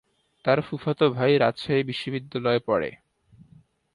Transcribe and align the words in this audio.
তার 0.45 0.59
ফুফাতো 0.61 1.05
ভাই 1.09 1.31
রাজশাহী 1.37 1.81
বিশ্বনিদ্যালয়ে 1.83 2.61
পড়ে। 2.67 2.89